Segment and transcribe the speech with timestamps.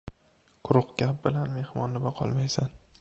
[0.69, 2.75] •Quruq gap bilan mehmonni boqolmaysan.